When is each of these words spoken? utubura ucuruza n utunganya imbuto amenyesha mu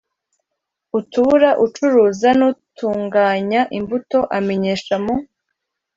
utubura 0.99 1.49
ucuruza 1.65 2.29
n 2.39 2.41
utunganya 2.51 3.61
imbuto 3.77 4.19
amenyesha 4.37 4.95
mu 5.03 5.15